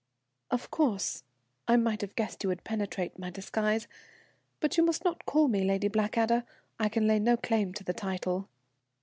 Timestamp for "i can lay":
6.79-7.19